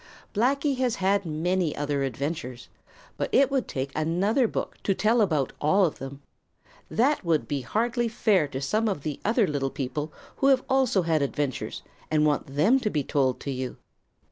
Blacky 0.33 0.79
has 0.79 0.95
had 0.95 1.21
very 1.21 1.35
many 1.35 1.75
other 1.75 2.01
adventures, 2.01 2.69
but 3.17 3.29
it 3.31 3.51
would 3.51 3.67
take 3.67 3.91
another 3.95 4.47
book 4.47 4.77
to 4.81 4.95
tell 4.95 5.21
about 5.21 5.53
all 5.61 5.85
of 5.85 5.99
them. 5.99 6.23
That 6.89 7.23
would 7.23 7.47
be 7.47 7.61
hardly 7.61 8.07
fair 8.07 8.47
to 8.47 8.61
some 8.61 8.87
of 8.89 9.03
the 9.03 9.19
other 9.23 9.45
little 9.45 9.69
people 9.69 10.11
who 10.37 10.51
also 10.67 11.03
have 11.03 11.21
had 11.21 11.21
adventures 11.21 11.83
and 12.09 12.25
want 12.25 12.47
them 12.55 12.79
told 12.79 13.39
to 13.41 13.51
you. 13.51 13.77